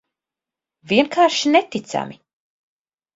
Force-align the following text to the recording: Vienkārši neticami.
Vienkārši 0.91 1.51
neticami. 1.57 2.17